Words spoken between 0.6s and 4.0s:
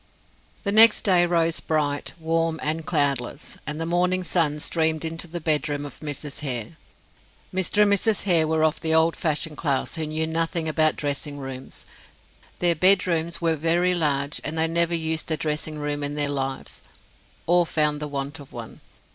The next day rose bright, warm, and cloudless, and the